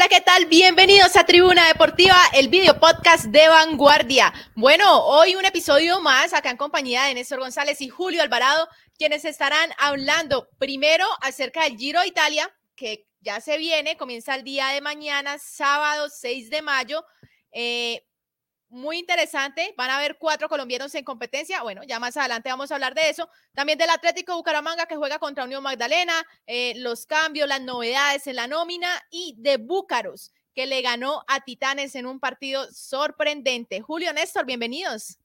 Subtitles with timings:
[0.00, 0.46] Hola, ¿qué tal?
[0.46, 4.32] Bienvenidos a Tribuna Deportiva, el video podcast de Vanguardia.
[4.54, 9.26] Bueno, hoy un episodio más acá en compañía de Néstor González y Julio Alvarado, quienes
[9.26, 14.68] estarán hablando primero acerca del Giro de Italia, que ya se viene, comienza el día
[14.68, 17.04] de mañana, sábado 6 de mayo.
[17.52, 18.02] Eh,
[18.70, 19.74] muy interesante.
[19.76, 21.62] Van a haber cuatro colombianos en competencia.
[21.62, 23.28] Bueno, ya más adelante vamos a hablar de eso.
[23.52, 26.14] También del Atlético Bucaramanga que juega contra Unión Magdalena,
[26.46, 31.40] eh, los cambios, las novedades en la nómina y de Búcaros que le ganó a
[31.40, 33.80] Titanes en un partido sorprendente.
[33.80, 35.18] Julio Néstor, bienvenidos.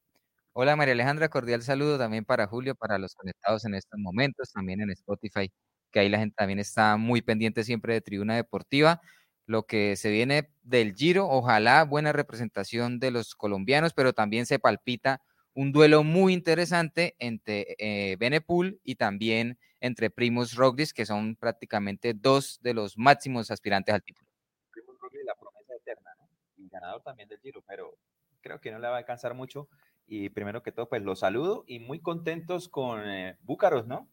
[0.54, 4.82] Hola María Alejandra, cordial saludo también para Julio, para los conectados en estos momentos, también
[4.82, 5.52] en Spotify,
[5.91, 9.02] que ahí la gente también está muy pendiente siempre de Tribuna Deportiva
[9.45, 11.27] lo que se viene del Giro.
[11.27, 15.21] Ojalá buena representación de los colombianos, pero también se palpita
[15.54, 22.13] un duelo muy interesante entre eh, Benepul y también entre Primos Roglic, que son prácticamente
[22.13, 24.27] dos de los máximos aspirantes al título.
[24.71, 26.27] Primos Roglic, la promesa eterna, ¿no?
[26.57, 27.98] Y ganador también del Giro, pero
[28.41, 29.70] creo que no le va a alcanzar mucho.
[30.07, 34.09] Y primero que todo, pues los saludo y muy contentos con eh, Búcaros, ¿no?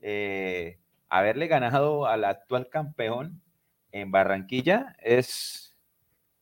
[0.00, 3.42] Eh, haberle ganado al actual campeón
[3.92, 5.76] en Barranquilla es,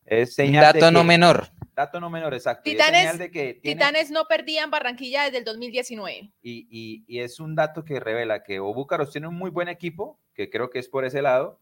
[0.05, 1.49] es señal dato no menor.
[1.75, 2.63] Dato no menor, exacto.
[2.63, 6.31] Titanes, de que Titanes no perdían Barranquilla desde el 2019.
[6.41, 10.19] Y, y, y, es un dato que revela que Búcaros tiene un muy buen equipo,
[10.33, 11.59] que creo que es por ese lado,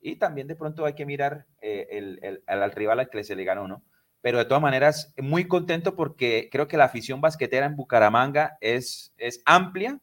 [0.00, 3.34] y también de pronto hay que mirar eh, el, el, al rival al que se
[3.34, 3.82] le ganó, ¿no?
[4.20, 9.14] Pero de todas maneras, muy contento porque creo que la afición basquetera en Bucaramanga es,
[9.18, 10.00] es amplia,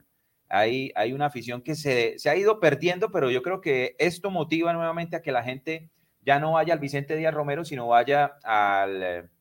[0.54, 4.30] hay, hay una afición que se, se, ha ido perdiendo, pero yo creo que esto
[4.30, 5.90] motiva nuevamente a que la gente
[6.22, 9.32] ya no vaya al Vicente Díaz Romero, sino vaya al,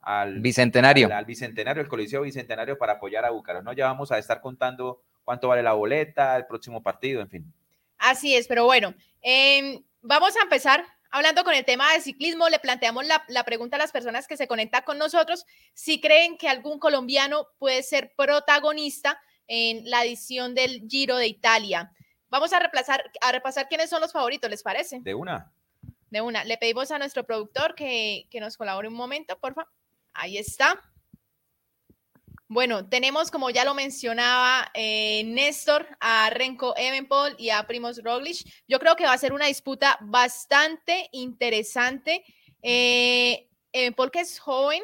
[0.00, 1.12] al Bicentenario.
[1.12, 3.72] Al, Bicentenario, el Coliseo Bicentenario para apoyar a Búcaros, ¿no?
[3.72, 7.54] Ya vamos a estar contando cuánto vale la boleta, el próximo partido, en fin.
[7.98, 12.48] Así es, pero bueno, eh, vamos a empezar hablando con el tema de ciclismo.
[12.48, 15.44] Le planteamos la, la pregunta a las personas que se conectan con nosotros,
[15.74, 21.92] si creen que algún colombiano puede ser protagonista en la edición del Giro de Italia.
[22.28, 25.00] Vamos a, reemplazar, a repasar quiénes son los favoritos, ¿les parece?
[25.00, 25.52] De una.
[26.10, 26.44] De una.
[26.44, 29.70] Le pedimos a nuestro productor que, que nos colabore un momento, por favor.
[30.14, 30.80] Ahí está.
[32.54, 38.46] Bueno, tenemos, como ya lo mencionaba eh, Néstor, a Renko Evenpol y a Primos Roglic.
[38.68, 42.22] Yo creo que va a ser una disputa bastante interesante.
[42.60, 44.82] Eh, Evenpol, que es joven,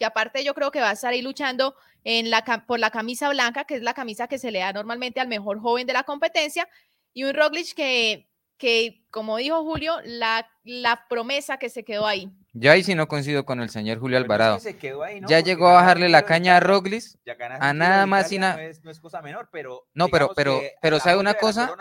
[0.00, 1.76] que aparte yo creo que va a estar ahí luchando
[2.08, 5.18] en la, por la camisa blanca, que es la camisa que se le da normalmente
[5.18, 6.68] al mejor joven de la competencia,
[7.12, 8.28] y un Roglic que,
[8.58, 12.30] que como dijo Julio, la, la promesa que se quedó ahí.
[12.52, 14.60] Yo ahí sí no coincido con el señor Julio Alvarado.
[15.28, 17.02] Ya llegó a bajarle la caña a Roglic,
[17.58, 18.54] a nada más y nada.
[18.84, 19.88] No, es, cosa menor, pero.
[19.92, 21.76] No, pero, pero, pero ¿sabe una cosa?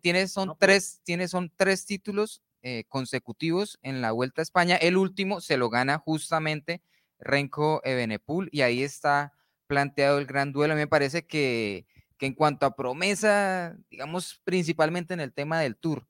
[0.00, 4.76] Tiene, son, tres, tiene, son tres títulos eh, consecutivos en la Vuelta a España.
[4.76, 6.80] El último se lo gana justamente
[7.22, 9.32] Renko Ebenepul, y ahí está
[9.66, 10.74] planteado el gran duelo.
[10.74, 11.86] Me parece que,
[12.18, 16.06] que en cuanto a promesa, digamos, principalmente en el tema del Tour,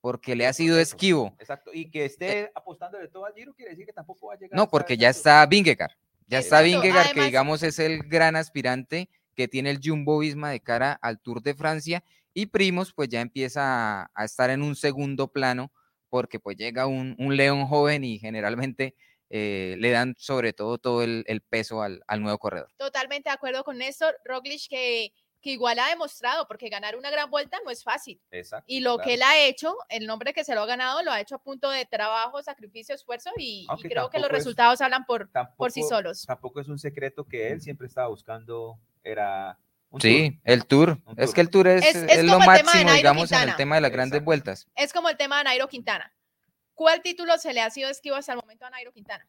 [0.00, 1.34] porque le ha sido esquivo.
[1.38, 4.34] Exacto, y que esté eh apostando de todo al Giro quiere decir que tampoco va
[4.34, 4.56] a llegar.
[4.56, 5.92] No, porque ya está Vingegaard,
[6.26, 10.60] ya está Vingegaard, que digamos es el gran aspirante que tiene el Jumbo Visma de
[10.60, 12.04] cara al Tour de Francia,
[12.34, 15.72] y Primos pues ya empieza a, a estar en un segundo plano,
[16.10, 18.94] porque pues llega un, un león joven y generalmente
[19.30, 22.70] eh, le dan sobre todo todo el, el peso al, al, nuevo corredor.
[22.76, 24.16] Totalmente de acuerdo con Néstor.
[24.24, 28.20] Roglic que, que igual ha demostrado, porque ganar una gran vuelta no es fácil.
[28.30, 29.06] Exacto, y lo claro.
[29.06, 31.42] que él ha hecho, el nombre que se lo ha ganado, lo ha hecho a
[31.42, 35.56] punto de trabajo, sacrificio, esfuerzo y, y creo que los resultados es, hablan por, tampoco,
[35.56, 36.24] por sí solos.
[36.26, 39.58] Tampoco es un secreto que él siempre estaba buscando, era
[39.90, 40.40] un sí, tour.
[40.44, 40.98] el tour.
[41.04, 41.34] Un es tour.
[41.34, 43.42] que el tour es, es, es, es lo máximo, digamos, Quintana.
[43.42, 44.24] en el tema de las grandes Exacto.
[44.24, 44.66] vueltas.
[44.74, 46.12] Es como el tema de Nairo Quintana.
[46.78, 49.26] ¿Cuál título se le ha sido esquivo hasta el momento a Nairo Quintana?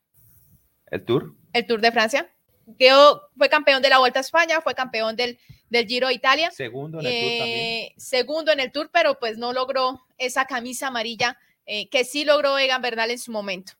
[0.85, 1.33] ¿El Tour?
[1.51, 2.29] El Tour de Francia.
[2.77, 5.39] Quedó, fue campeón de la Vuelta a España, fue campeón del,
[5.71, 6.51] del Giro de Italia.
[6.51, 7.93] Segundo en el eh, Tour también.
[7.97, 12.55] Segundo en el Tour, pero pues no logró esa camisa amarilla eh, que sí logró
[12.59, 13.73] Egan Bernal en su momento.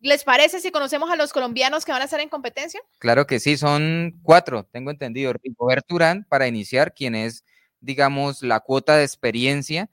[0.00, 2.82] ¿Les parece si conocemos a los colombianos que van a estar en competencia?
[2.98, 5.32] Claro que sí, son cuatro, tengo entendido.
[5.56, 7.46] Robert Durán, para iniciar, quien es,
[7.80, 9.88] digamos, la cuota de experiencia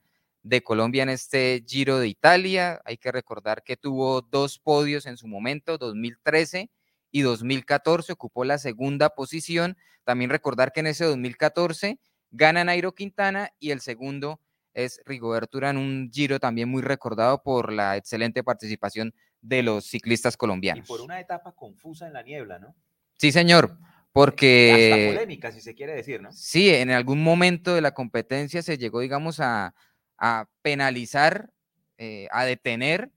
[0.47, 2.81] de Colombia en este Giro de Italia.
[2.85, 6.69] Hay que recordar que tuvo dos podios en su momento, 2013
[7.11, 9.77] y 2014, ocupó la segunda posición.
[10.03, 11.99] También recordar que en ese 2014
[12.31, 14.39] gana Nairo Quintana y el segundo
[14.73, 20.37] es Rigoberto Urán, un Giro también muy recordado por la excelente participación de los ciclistas
[20.37, 20.85] colombianos.
[20.85, 22.75] Y por una etapa confusa en la niebla, ¿no?
[23.17, 23.79] Sí, señor,
[24.11, 25.09] porque...
[25.09, 26.31] Hasta polémica, si se quiere decir, ¿no?
[26.31, 29.73] Sí, en algún momento de la competencia se llegó, digamos, a,
[30.17, 31.51] a penalizar
[31.97, 33.11] eh, a detener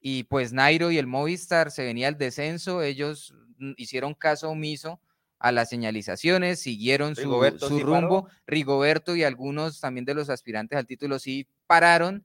[0.00, 3.34] y pues Nairo y el Movistar se venía al descenso, ellos
[3.76, 5.00] hicieron caso omiso
[5.38, 7.22] a las señalizaciones, siguieron su,
[7.80, 12.24] rumbo, Rigoberto y algunos también de los aspirantes al título sí pararon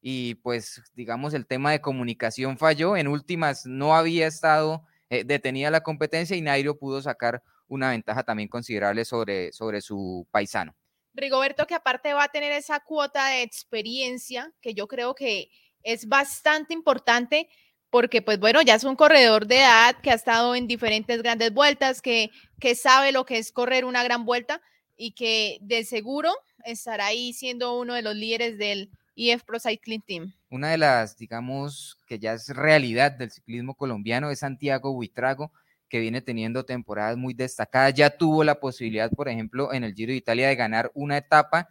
[0.00, 5.70] y pues digamos el tema de comunicación falló, en últimas no había estado eh, detenida
[5.70, 10.74] la competencia y Nairo pudo sacar una ventaja también considerable sobre, sobre su paisano.
[11.16, 15.50] Rigoberto, que aparte va a tener esa cuota de experiencia, que yo creo que
[15.82, 17.48] es bastante importante,
[17.90, 21.52] porque pues bueno, ya es un corredor de edad que ha estado en diferentes grandes
[21.52, 22.30] vueltas, que,
[22.60, 24.60] que sabe lo que es correr una gran vuelta
[24.96, 26.32] y que de seguro
[26.64, 30.34] estará ahí siendo uno de los líderes del IF Pro Cycling Team.
[30.50, 35.52] Una de las, digamos, que ya es realidad del ciclismo colombiano es Santiago Buitrago,
[35.88, 37.94] que viene teniendo temporadas muy destacadas.
[37.94, 41.68] Ya tuvo la posibilidad, por ejemplo, en el Giro de Italia de ganar una etapa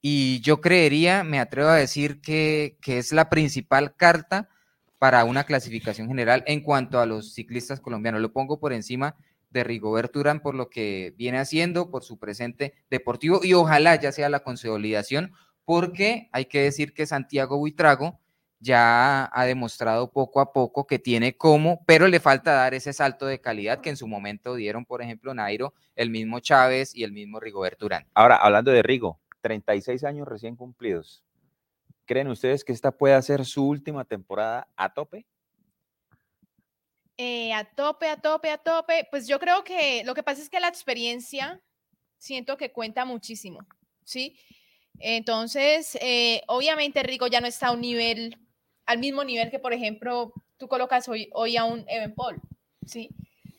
[0.00, 4.48] y yo creería, me atrevo a decir que, que es la principal carta
[4.98, 8.20] para una clasificación general en cuanto a los ciclistas colombianos.
[8.20, 9.16] Lo pongo por encima
[9.50, 14.12] de Rigoberto Urán por lo que viene haciendo, por su presente deportivo y ojalá ya
[14.12, 15.32] sea la consolidación,
[15.64, 18.21] porque hay que decir que Santiago Buitrago
[18.62, 23.26] ya ha demostrado poco a poco que tiene cómo, pero le falta dar ese salto
[23.26, 27.10] de calidad que en su momento dieron, por ejemplo, Nairo, el mismo Chávez y el
[27.10, 28.06] mismo Rigoberto Urán.
[28.14, 31.24] Ahora, hablando de Rigo, 36 años recién cumplidos.
[32.04, 35.26] ¿Creen ustedes que esta pueda ser su última temporada a tope?
[37.16, 39.08] Eh, a tope, a tope, a tope.
[39.10, 41.60] Pues yo creo que lo que pasa es que la experiencia
[42.16, 43.58] siento que cuenta muchísimo,
[44.04, 44.38] ¿sí?
[45.00, 48.38] Entonces, eh, obviamente Rigo ya no está a un nivel
[48.92, 52.40] al mismo nivel que, por ejemplo, tú colocas hoy, hoy a un Evan Paul,
[52.86, 53.08] ¿sí?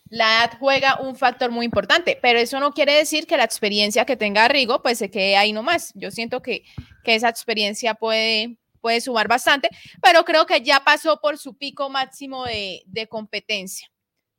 [0.09, 4.05] La edad juega un factor muy importante, pero eso no quiere decir que la experiencia
[4.05, 5.91] que tenga Rigo, pues se quede ahí nomás.
[5.95, 6.63] Yo siento que,
[7.03, 9.69] que esa experiencia puede, puede sumar bastante,
[10.03, 13.87] pero creo que ya pasó por su pico máximo de, de competencia.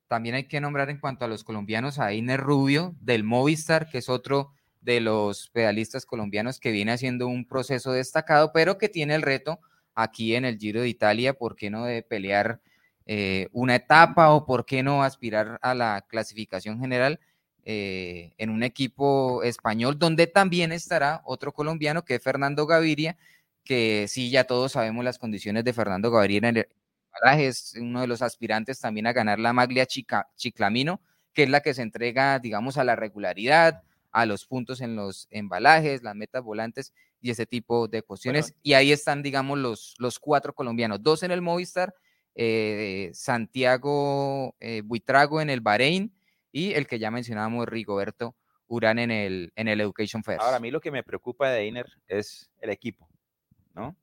[0.07, 3.99] También hay que nombrar en cuanto a los colombianos a Iner Rubio del Movistar, que
[3.99, 9.17] es otro de los pedalistas colombianos que viene haciendo un proceso destacado, pero que tiene
[9.17, 9.59] el reto
[9.95, 12.61] aquí en el Giro de Italia, ¿por qué no de pelear
[13.07, 17.21] eh, una etapa o por qué no aspirar a la clasificación general
[17.65, 23.17] eh, en un equipo español donde también estará otro colombiano que es Fernando Gaviria,
[23.65, 26.69] que sí, ya todos sabemos las condiciones de Fernando Gaviria en el
[27.39, 31.01] es uno de los aspirantes también a ganar la Maglia Chiclamino,
[31.33, 33.83] que es la que se entrega, digamos, a la regularidad,
[34.13, 36.93] a los puntos en los embalajes, las metas volantes
[37.25, 38.55] y ese tipo de cuestiones.
[38.63, 41.95] Y ahí están, digamos, los, los cuatro colombianos, dos en el Movistar,
[42.35, 46.15] eh, Santiago eh, Buitrago en el Bahrein
[46.53, 48.37] y el que ya mencionábamos, Rigoberto
[48.67, 50.43] Urán en el, en el Education First.
[50.43, 53.09] Ahora, a mí lo que me preocupa de Iner es el equipo,
[53.73, 53.97] ¿no?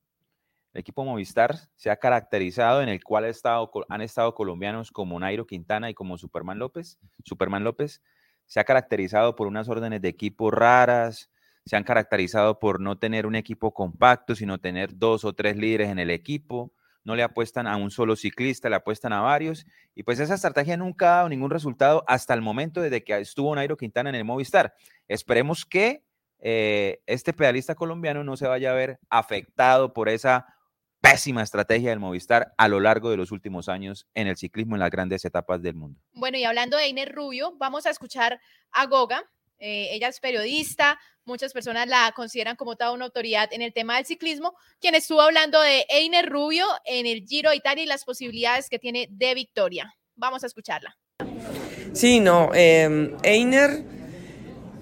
[0.73, 5.45] El equipo Movistar se ha caracterizado en el cual estado, han estado colombianos como Nairo
[5.45, 6.97] Quintana y como Superman López.
[7.23, 8.01] Superman López
[8.47, 11.29] se ha caracterizado por unas órdenes de equipo raras,
[11.71, 15.87] se han caracterizado por no tener un equipo compacto, sino tener dos o tres líderes
[15.87, 16.73] en el equipo.
[17.05, 19.65] No le apuestan a un solo ciclista, le apuestan a varios.
[19.95, 23.55] Y pues esa estrategia nunca ha dado ningún resultado hasta el momento desde que estuvo
[23.55, 24.73] Nairo Quintana en el Movistar.
[25.07, 26.03] Esperemos que
[26.39, 30.47] eh, este pedalista colombiano no se vaya a ver afectado por esa
[30.99, 34.81] pésima estrategia del Movistar a lo largo de los últimos años en el ciclismo en
[34.81, 36.01] las grandes etapas del mundo.
[36.11, 39.23] Bueno, y hablando de Iner Rubio, vamos a escuchar a Goga.
[39.63, 43.97] Eh, ella es periodista, muchas personas la consideran como toda una autoridad en el tema
[43.97, 48.69] del ciclismo, quien estuvo hablando de Einer Rubio en el Giro Italia y las posibilidades
[48.69, 49.95] que tiene de victoria.
[50.15, 50.97] Vamos a escucharla.
[51.93, 54.00] Sí, no, eh, Einer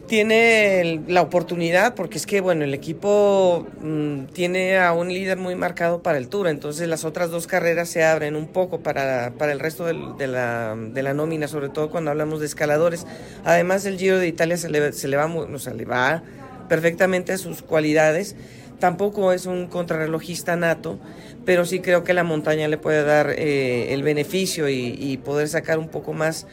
[0.09, 5.53] tiene la oportunidad, porque es que, bueno, el equipo mm, tiene a un líder muy
[5.53, 9.51] marcado para el Tour, entonces las otras dos carreras se abren un poco para, para
[9.51, 9.93] el resto de,
[10.27, 13.05] la, de, la, nómina, sobre todo cuando hablamos de escaladores.
[13.45, 16.23] Además, el Giro de Italia se le, se le va, o sea, le va
[16.67, 18.35] perfectamente a sus cualidades.
[18.79, 20.97] Tampoco es un contrarrelojista nato,
[21.45, 25.47] pero sí creo que la montaña le puede dar eh, el beneficio y, y poder
[25.49, 26.47] sacar un poco más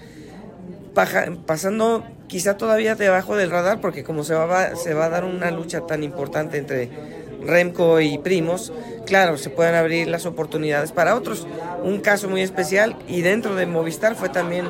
[1.47, 5.51] pasando quizá todavía debajo del radar, porque como se va, se va a dar una
[5.51, 6.91] lucha tan importante entre
[7.43, 8.73] Remco y Primos,
[9.07, 11.47] claro, se pueden abrir las oportunidades para otros.
[11.83, 14.67] Un caso muy especial y dentro de Movistar fue también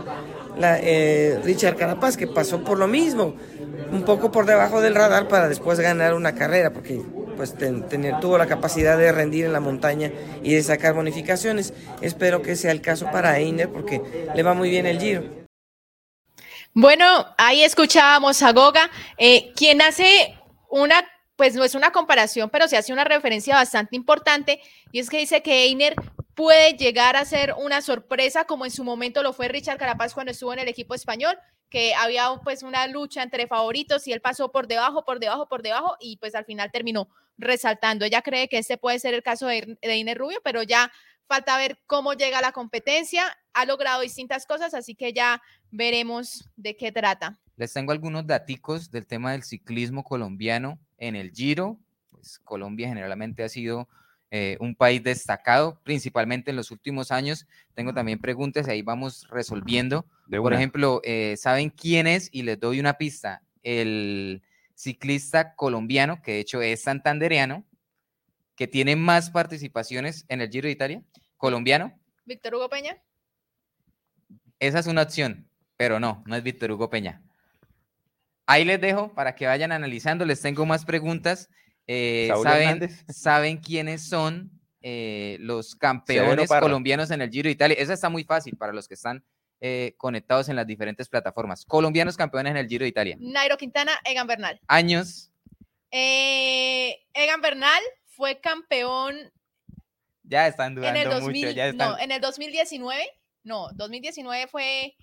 [0.58, 3.34] la, eh, Richard Carapaz, que pasó por lo mismo,
[3.92, 7.00] un poco por debajo del radar para después ganar una carrera, porque
[7.36, 10.10] pues tener, tuvo la capacidad de rendir en la montaña
[10.42, 11.75] y de sacar bonificaciones.
[12.00, 14.00] Espero que sea el caso para Einer porque
[14.34, 15.46] le va muy bien el Giro.
[16.78, 22.68] Bueno, ahí escuchábamos a Goga, eh, quien hace una pues no es una comparación, pero
[22.68, 24.61] se hace una referencia bastante importante
[24.92, 25.95] y es que dice que Einer
[26.35, 30.33] puede llegar a ser una sorpresa como en su momento lo fue Richard Carapaz cuando
[30.33, 31.38] estuvo en el equipo español,
[31.71, 35.62] que había pues una lucha entre favoritos y él pasó por debajo, por debajo, por
[35.62, 38.04] debajo y pues al final terminó resaltando.
[38.04, 40.92] Ella cree que este puede ser el caso de, de Iner Rubio, pero ya
[41.26, 43.37] falta ver cómo llega la competencia.
[43.54, 47.38] Ha logrado distintas cosas, así que ya veremos de qué trata.
[47.56, 51.78] Les tengo algunos daticos del tema del ciclismo colombiano en el Giro.
[52.11, 53.88] Pues Colombia generalmente ha sido
[54.30, 57.47] eh, un país destacado, principalmente en los últimos años.
[57.75, 60.04] Tengo también preguntas y ahí vamos resolviendo.
[60.30, 62.28] Por ejemplo, eh, ¿saben quién es?
[62.33, 63.42] Y les doy una pista.
[63.62, 64.42] El
[64.75, 67.64] ciclista colombiano, que de hecho es santandereano,
[68.56, 71.02] que tiene más participaciones en el Giro de Italia,
[71.36, 71.98] colombiano.
[72.25, 72.96] Víctor Hugo Peña.
[74.58, 77.22] Esa es una opción, pero no, no es Víctor Hugo Peña.
[78.46, 80.25] Ahí les dejo para que vayan analizando.
[80.25, 81.50] Les tengo más preguntas.
[81.86, 87.76] Eh, ¿saben, ¿saben, quiénes son eh, los campeones colombianos en el Giro de Italia?
[87.78, 89.25] Esa está muy fácil para los que están
[89.60, 91.64] eh, conectados en las diferentes plataformas.
[91.66, 93.16] Colombianos campeones en el Giro de Italia.
[93.20, 94.60] Nairo Quintana, Egan Bernal.
[94.68, 95.30] Años.
[95.90, 97.82] Egan Bernal
[98.16, 99.14] fue campeón.
[100.23, 101.76] Ya están dudando en el mucho.
[101.76, 103.04] No, en el 2019.
[103.44, 104.96] No, 2019 fue.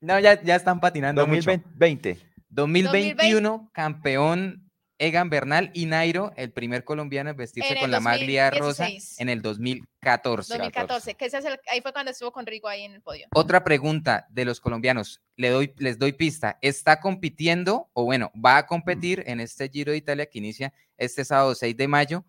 [0.00, 2.10] No, ya, ya están patinando 2020.
[2.10, 2.24] Mucho.
[2.50, 8.88] 2021, campeón Egan Bernal y Nairo, el primer colombiano en vestirse con la maglia rosa
[9.18, 10.54] en el 2014.
[10.54, 13.28] 2014, que ese es ahí fue cuando estuvo con Rigo ahí en el podio.
[13.32, 18.56] Otra pregunta de los colombianos, Le doy, les doy pista, ¿está compitiendo o bueno, va
[18.56, 22.24] a competir en este Giro de Italia que inicia este sábado 6 de mayo?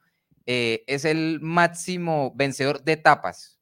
[0.52, 3.60] Eh, es el máximo vencedor de etapas.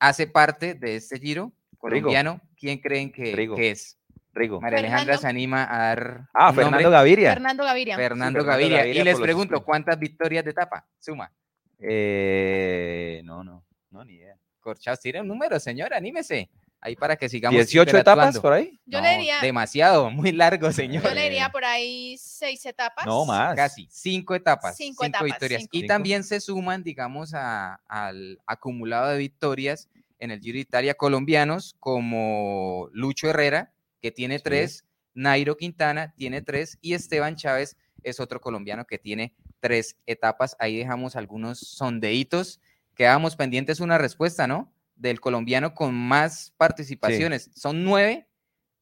[0.00, 2.40] Hace parte de este Giro colombiano.
[2.56, 4.00] ¿Quién creen que, que es?
[4.32, 4.60] Rigo.
[4.60, 6.28] María Alejandra se anima a dar.
[6.34, 7.34] Ah, Fernando Gaviria.
[7.34, 7.96] Fernando Gaviria.
[7.96, 8.84] Fernando, Gaviria.
[8.84, 10.84] Y les pregunto, ¿cuántas victorias de etapa?
[10.98, 11.30] Suma.
[11.78, 14.36] Eh, no, no, no, ni idea.
[14.58, 16.50] Corchados, tira un número, señora, anímese.
[16.84, 17.56] Ahí para que sigamos.
[17.56, 18.78] 18 etapas por ahí.
[18.84, 19.40] Yo le diría.
[19.40, 21.02] Demasiado, muy largo, señor.
[21.02, 23.06] Yo le diría por ahí seis etapas.
[23.06, 23.56] No más.
[23.56, 24.76] Casi, cinco etapas.
[24.76, 25.66] Cinco, etapas, victorias.
[25.72, 29.88] Y también se suman, digamos, al acumulado de victorias
[30.18, 33.72] en el Giro de Italia colombianos como Lucho Herrera,
[34.02, 39.34] que tiene tres, Nairo Quintana tiene tres y Esteban Chávez es otro colombiano que tiene
[39.60, 40.54] tres etapas.
[40.58, 42.60] Ahí dejamos algunos sondeitos.
[42.94, 44.70] Quedábamos pendientes una respuesta, ¿no?
[44.94, 47.50] Del colombiano con más participaciones.
[47.54, 48.28] Son nueve,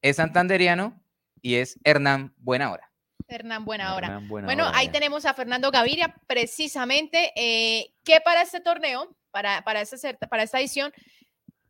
[0.01, 1.01] es santanderiano
[1.41, 2.91] y es Hernán Buenahora.
[3.27, 4.21] Hernán Buenahora.
[4.27, 9.97] bueno, ahí tenemos a Fernando Gaviria, precisamente, eh, que para este torneo, para, para, esta,
[10.27, 10.93] para esta edición,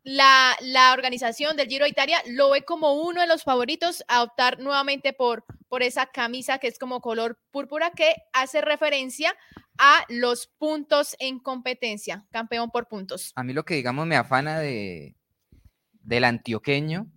[0.04, 0.58] la,
[0.94, 5.14] organización del Giro de Italia lo ve como uno de los favoritos a optar nuevamente
[5.14, 9.36] por, por esa camisa que es como color púrpura que hace referencia
[9.78, 13.32] a los puntos en competencia, campeón por puntos.
[13.36, 15.16] A mí lo que digamos me afana de,
[16.02, 17.08] del antioqueño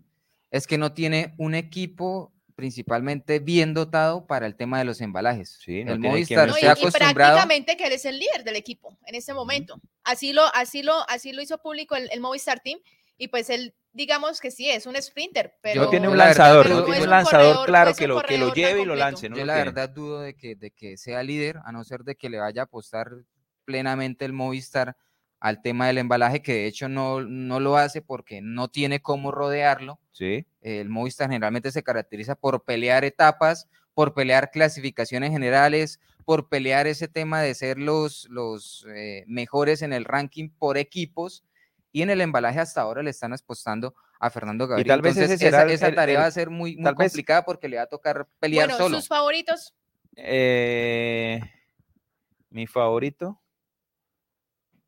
[0.50, 5.58] es que no tiene un equipo principalmente bien dotado para el tema de los embalajes.
[5.62, 7.14] Sí, el Movistar se ha acostumbrado.
[7.14, 9.78] prácticamente que eres el líder del equipo en este momento.
[10.02, 12.80] Así lo, así lo, así lo hizo público el, Movistar Team
[13.18, 16.84] y pues él, digamos que sí, es un sprinter, pero no tiene un lanzador, no
[16.84, 19.28] tiene un lanzador claro que lo, que lo lleve y lo lance.
[19.28, 22.30] Yo la verdad dudo de que, de que sea líder, a no ser de que
[22.30, 23.10] le vaya a apostar
[23.66, 24.96] plenamente el Movistar
[25.40, 29.30] al tema del embalaje, que de hecho no, no lo hace porque no tiene cómo
[29.30, 30.00] rodearlo.
[30.12, 30.46] Sí.
[30.62, 37.08] El Movistar generalmente se caracteriza por pelear etapas, por pelear clasificaciones generales, por pelear ese
[37.08, 41.44] tema de ser los, los eh, mejores en el ranking por equipos.
[41.92, 44.86] Y en el embalaje hasta ahora le están apostando a Fernando Gabriel.
[44.86, 47.86] Y tal vez esa, tarea va a ser muy, muy complicada porque le va a
[47.86, 48.96] tocar pelear bueno, solo.
[48.98, 49.74] ¿Sus favoritos?
[50.16, 51.40] Eh,
[52.50, 53.40] mi favorito.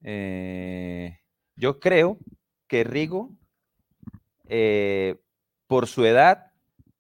[0.02, 1.18] Eh,
[1.56, 2.18] yo creo
[2.66, 3.30] que Rigo,
[4.46, 5.16] eh,
[5.66, 6.52] por su edad,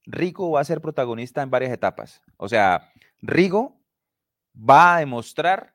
[0.04, 2.22] Rigo va a ser protagonista en varias etapas.
[2.36, 2.90] O sea,
[3.20, 3.80] Rigo
[4.54, 5.74] va a demostrar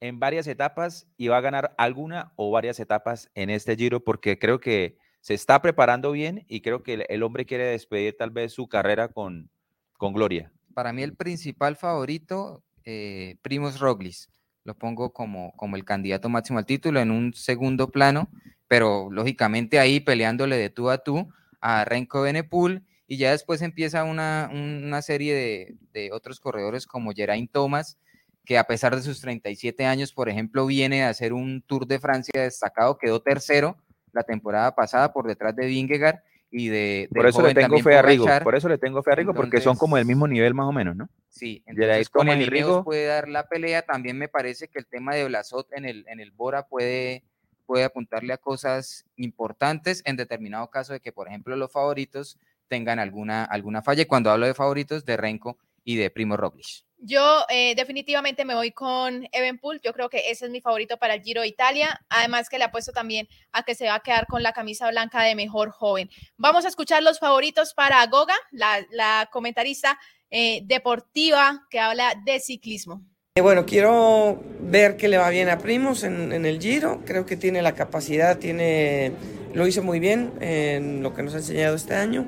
[0.00, 4.38] en varias etapas y va a ganar alguna o varias etapas en este giro porque
[4.38, 8.52] creo que se está preparando bien y creo que el hombre quiere despedir tal vez
[8.52, 9.50] su carrera con,
[9.96, 10.52] con gloria.
[10.74, 14.30] Para mí el principal favorito, eh, Primos Roglis
[14.66, 18.28] lo pongo como, como el candidato máximo al título en un segundo plano,
[18.68, 21.28] pero lógicamente ahí peleándole de tú a tú
[21.60, 27.12] a Renko Benepul y ya después empieza una, una serie de, de, otros corredores como
[27.12, 27.98] Geraint Thomas,
[28.44, 32.00] que a pesar de sus 37 años, por ejemplo, viene a hacer un Tour de
[32.00, 33.76] Francia destacado, quedó tercero
[34.12, 36.18] la temporada pasada por detrás de Vingegaard
[36.50, 37.08] y de...
[37.12, 39.60] por eso le tengo fe a Rigo, por eso le tengo fe a Rigo, porque
[39.60, 41.08] son como del mismo nivel más o menos, ¿no?
[41.28, 45.14] Sí, entonces con el Rigo puede dar la pelea, también me parece que el tema
[45.14, 47.24] de Blasot en el, en el Bora puede,
[47.66, 52.38] puede apuntarle a cosas importantes en determinado caso de que, por ejemplo, los favoritos
[52.68, 54.02] tengan alguna, alguna falla.
[54.02, 56.85] Y cuando hablo de favoritos, de Renko y de Primo Roglic.
[56.98, 59.80] Yo eh, definitivamente me voy con Evenpool.
[59.82, 62.00] Yo creo que ese es mi favorito para el Giro de Italia.
[62.08, 65.22] Además que le apuesto también a que se va a quedar con la camisa blanca
[65.22, 66.10] de mejor joven.
[66.36, 69.98] Vamos a escuchar los favoritos para Goga, la, comentarista
[70.30, 73.02] eh, deportiva que habla de ciclismo.
[73.36, 77.02] Eh, bueno, quiero ver que le va bien a Primos en, el Giro.
[77.04, 79.12] Creo que tiene la capacidad, tiene,
[79.52, 82.26] lo hizo muy bien en lo que nos ha enseñado este año.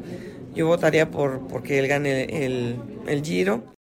[0.55, 3.78] Yo votaría por porque él gane el, el Giro.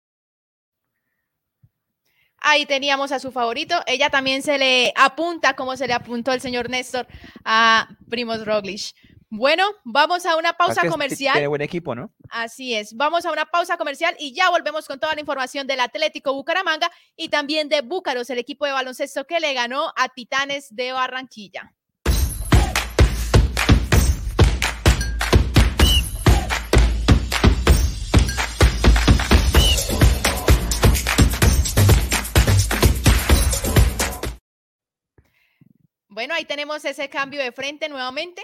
[2.42, 3.76] Ahí teníamos a su favorito.
[3.86, 7.08] Ella también se le apunta, como se le apuntó el señor Néstor,
[7.46, 8.96] a Primos Roglic.
[9.34, 11.34] Bueno, vamos a una pausa comercial.
[11.34, 12.12] Tiene buen equipo, ¿no?
[12.30, 12.98] Así es.
[12.98, 16.92] Vamos a una pausa comercial y ya volvemos con toda la información del Atlético Bucaramanga
[17.16, 21.74] y también de Búcaros, el equipo de baloncesto que le ganó a Titanes de Barranquilla.
[36.42, 38.42] Ahí tenemos ese cambio de frente nuevamente.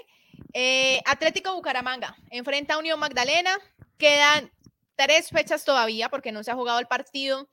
[0.53, 3.57] Eh, Atlético Bucaramanga enfrenta a Unión Magdalena.
[3.97, 4.51] Quedan
[4.95, 7.49] tres fechas todavía porque no se ha jugado el partido.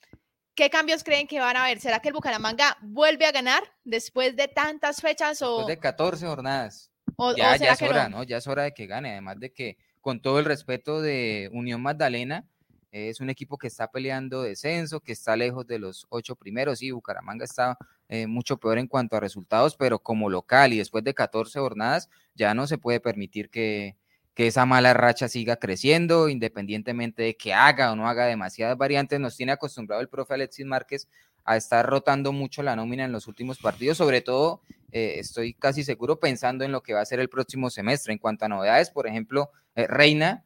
[0.54, 1.80] ¿Qué cambios creen que van a haber?
[1.80, 6.26] ¿Será que el Bucaramanga vuelve a ganar después de tantas fechas o después de 14
[6.26, 6.90] jornadas?
[7.36, 8.22] ya, ya es hora, no?
[8.22, 11.80] Ya es hora de que gane, además de que con todo el respeto de Unión
[11.80, 12.46] Magdalena,
[12.94, 16.78] es un equipo que está peleando descenso, que está lejos de los ocho primeros.
[16.78, 17.76] Sí, Bucaramanga está
[18.08, 22.08] eh, mucho peor en cuanto a resultados, pero como local y después de 14 jornadas,
[22.36, 23.96] ya no se puede permitir que,
[24.32, 29.18] que esa mala racha siga creciendo, independientemente de que haga o no haga demasiadas variantes.
[29.18, 31.08] Nos tiene acostumbrado el profe Alexis Márquez
[31.44, 35.82] a estar rotando mucho la nómina en los últimos partidos, sobre todo eh, estoy casi
[35.82, 38.12] seguro pensando en lo que va a ser el próximo semestre.
[38.12, 40.44] En cuanto a novedades, por ejemplo, eh, Reina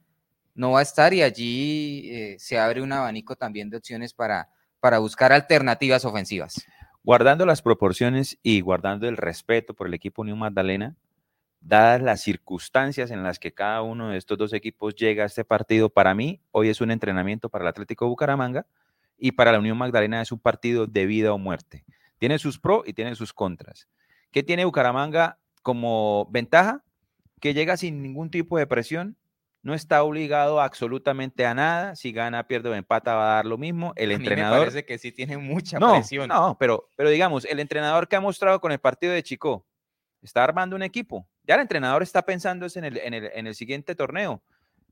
[0.58, 4.48] no va a estar y allí eh, se abre un abanico también de opciones para,
[4.80, 6.66] para buscar alternativas ofensivas.
[7.04, 10.96] Guardando las proporciones y guardando el respeto por el equipo Unión Magdalena,
[11.60, 15.44] dadas las circunstancias en las que cada uno de estos dos equipos llega a este
[15.44, 18.66] partido, para mí hoy es un entrenamiento para el Atlético Bucaramanga
[19.16, 21.84] y para la Unión Magdalena es un partido de vida o muerte.
[22.18, 23.88] Tiene sus pros y tiene sus contras.
[24.32, 26.82] ¿Qué tiene Bucaramanga como ventaja?
[27.40, 29.16] Que llega sin ningún tipo de presión,
[29.68, 31.94] no está obligado absolutamente a nada.
[31.94, 33.92] Si gana, pierde o empata, va a dar lo mismo.
[33.96, 34.60] El entrenador.
[34.60, 36.28] me parece que sí tiene mucha presión.
[36.28, 39.66] No, pero, pero digamos, el entrenador que ha mostrado con el partido de Chico
[40.22, 41.28] está armando un equipo.
[41.44, 44.42] Ya el entrenador está pensando en el, en el, en el siguiente torneo.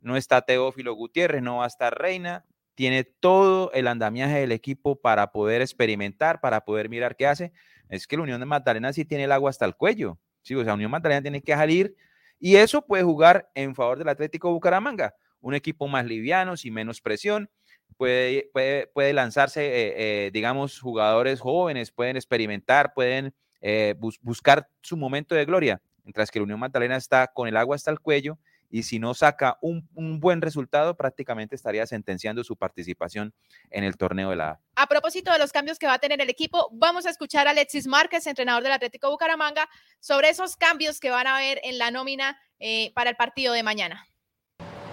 [0.03, 2.45] No está Teófilo Gutiérrez, no va a estar Reina.
[2.75, 7.51] Tiene todo el andamiaje del equipo para poder experimentar, para poder mirar qué hace.
[7.89, 10.19] Es que la Unión de Magdalena sí tiene el agua hasta el cuello.
[10.43, 11.97] Sí, o sea, Unión Magdalena tiene que salir
[12.39, 17.01] y eso puede jugar en favor del Atlético Bucaramanga, un equipo más liviano, sin menos
[17.01, 17.51] presión,
[17.97, 18.51] puede,
[18.93, 19.95] puede, lanzarse, eh,
[20.27, 26.39] eh, digamos, jugadores jóvenes, pueden experimentar, pueden eh, buscar su momento de gloria, mientras que
[26.39, 28.39] la Unión Magdalena está con el agua hasta el cuello
[28.77, 29.89] y si no saca un,
[30.21, 33.33] buen resultado, prácticamente estaría sentenciando su participación
[33.71, 36.29] en el torneo de la A propósito de los cambios que va a tener el
[36.29, 39.67] equipo, vamos a escuchar a Alexis Márquez, entrenador del Atlético Bucaramanga,
[39.99, 43.63] sobre esos cambios que van a haber en la nómina eh, para el partido de
[43.63, 44.07] mañana.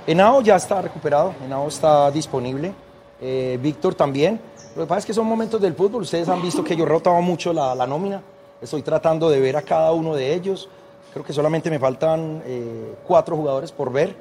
[0.08, 2.74] Henao ya está recuperado, Henao está disponible,
[3.20, 4.40] eh, Víctor también.
[4.78, 6.88] Lo que pasa es que son momentos del fútbol, ustedes han visto que yo he
[6.88, 8.24] rotado mucho la, la nómina,
[8.62, 10.70] estoy tratando de ver a cada uno de ellos
[11.14, 14.16] Creo que solamente me faltan eh, cuatro jugadores por ver,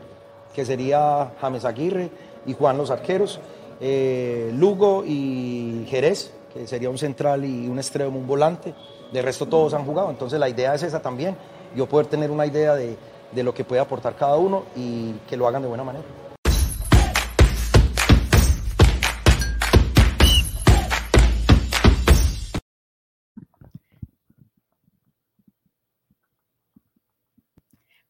[0.54, 2.10] que sería James Aguirre
[2.44, 3.40] y Juan los arqueros,
[3.80, 8.74] eh, Lugo y Jerez, que sería un central y un extremo, un volante.
[9.10, 11.36] De resto todos han jugado, entonces la idea es esa también,
[11.74, 12.96] yo poder tener una idea de,
[13.32, 16.04] de lo que puede aportar cada uno y que lo hagan de buena manera.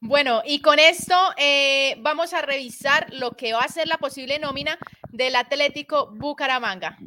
[0.04, 4.40] Bueno, y con esto eh, vamos a revisar lo que va a ser la posible
[4.40, 4.76] nómina
[5.12, 6.98] del Atlético Bucaramanga.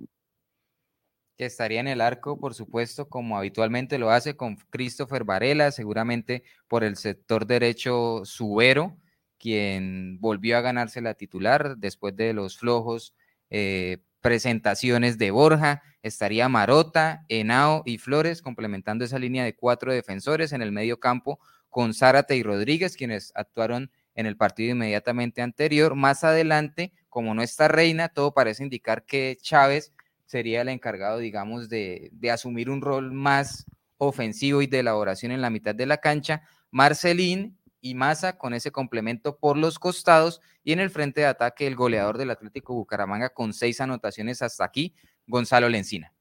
[1.37, 6.43] Que estaría en el arco, por supuesto, como habitualmente lo hace con Christopher Varela, seguramente
[6.69, 8.95] por el sector derecho Subero,
[9.37, 13.13] quien volvió a ganarse la titular después de los flojos
[13.49, 15.83] eh, presentaciones de Borja.
[16.01, 21.41] Estaría Marota, Henao y Flores complementando esa línea de cuatro defensores en el medio campo
[21.75, 25.93] con Zárate y Rodríguez, quienes actuaron en el partido inmediatamente anterior.
[25.93, 29.91] Más adelante, como no está Reina, todo parece indicar que Chávez
[30.25, 33.65] sería el encargado, digamos, de, de asumir un rol más
[33.97, 36.43] ofensivo y de elaboración en la mitad de la cancha.
[36.71, 41.67] Marcelín y Maza con ese complemento por los costados y en el frente de ataque
[41.67, 44.95] el goleador del Atlético Bucaramanga con seis anotaciones hasta aquí,
[45.27, 46.14] Gonzalo Lencina.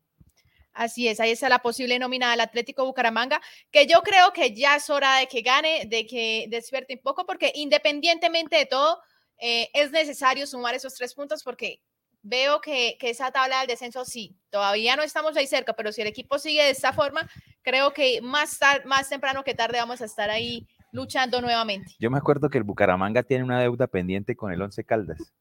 [0.74, 4.76] Así es, ahí está la posible nómina del Atlético Bucaramanga, que yo creo que ya
[4.76, 9.00] es hora de que gane, de que despierte un poco, porque independientemente de todo,
[9.38, 11.80] eh, es necesario sumar esos tres puntos porque
[12.22, 16.08] veo que, esa tabla del descenso sí, todavía no estamos ahí cerca, pero si el
[16.08, 17.28] equipo sigue de esta forma,
[17.62, 21.92] creo que más, más temprano que tarde vamos a estar ahí luchando nuevamente.
[21.98, 25.34] Yo me acuerdo que el Bucaramanga tiene una deuda pendiente con el Once Caldas.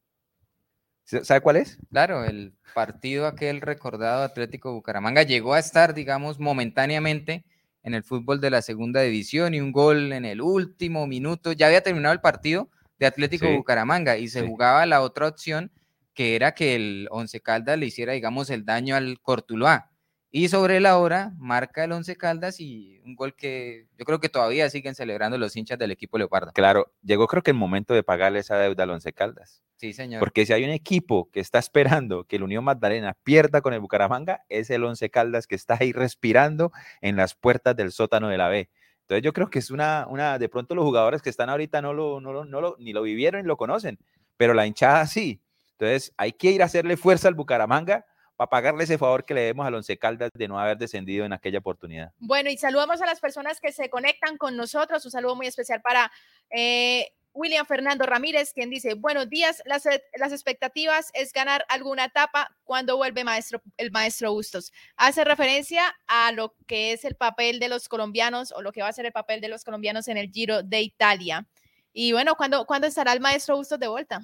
[1.04, 1.78] ¿Sabe cuál es?
[1.90, 7.44] Claro, el partido aquel recordado Atlético Bucaramanga llegó a estar, digamos, momentáneamente
[7.82, 11.52] en el fútbol de la segunda división y un gol en el último minuto.
[11.52, 14.46] Ya había terminado el partido de Atlético sí, Bucaramanga y se sí.
[14.46, 15.70] jugaba la otra opción
[16.14, 19.90] que era que el Once Caldas le hiciera, digamos, el daño al Cortuluá.
[20.36, 24.28] Y sobre la hora marca el Once Caldas y un gol que yo creo que
[24.28, 26.50] todavía siguen celebrando los hinchas del equipo Leopardo.
[26.52, 29.62] Claro, llegó creo que el momento de pagarle esa deuda al Once Caldas.
[29.76, 30.18] Sí, señor.
[30.18, 33.78] Porque si hay un equipo que está esperando que el Unión Magdalena pierda con el
[33.78, 38.36] Bucaramanga, es el Once Caldas que está ahí respirando en las puertas del sótano de
[38.36, 38.68] la B.
[39.02, 41.94] Entonces yo creo que es una, una de pronto los jugadores que están ahorita no
[41.94, 44.00] lo, no lo, no lo, ni lo vivieron ni lo conocen,
[44.36, 45.40] pero la hinchada sí.
[45.78, 48.04] Entonces hay que ir a hacerle fuerza al Bucaramanga
[48.36, 51.32] para pagarle ese favor que le demos al Once Caldas de no haber descendido en
[51.32, 52.12] aquella oportunidad.
[52.18, 55.04] Bueno, y saludamos a las personas que se conectan con nosotros.
[55.04, 56.10] Un saludo muy especial para
[56.50, 59.84] eh, William Fernando Ramírez, quien dice, buenos días, las,
[60.16, 64.72] las, expectativas es ganar alguna etapa cuando vuelve maestro, el maestro Bustos.
[64.96, 68.88] Hace referencia a lo que es el papel de los colombianos o lo que va
[68.88, 71.46] a ser el papel de los colombianos en el Giro de Italia.
[71.92, 74.20] Y bueno, ¿cuándo, ¿cuándo estará el maestro Bustos de vuelta?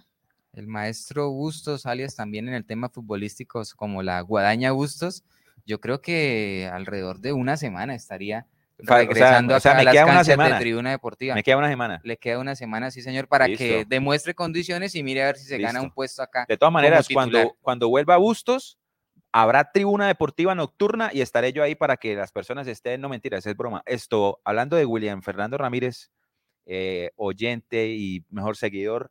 [0.52, 5.24] El maestro Bustos, alias también en el tema futbolístico como la guadaña Bustos,
[5.66, 8.46] yo creo que alrededor de una semana estaría
[8.78, 10.54] regresando o sea, o sea, me a las queda una canchas semana.
[10.54, 11.34] de Tribuna Deportiva.
[11.34, 12.00] Me queda una semana.
[12.02, 13.62] Le queda una semana, sí señor, para Listo.
[13.62, 16.46] que demuestre condiciones y mire a ver si se gana un puesto acá.
[16.48, 18.78] De todas maneras, cuando, cuando vuelva a Bustos,
[19.32, 23.46] habrá tribuna deportiva nocturna y estaré yo ahí para que las personas estén, no mentiras,
[23.46, 23.82] es broma.
[23.86, 26.10] Esto, hablando de William Fernando Ramírez,
[26.66, 29.10] eh, oyente y mejor seguidor